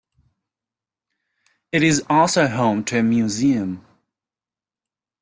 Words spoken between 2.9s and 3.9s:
a museum.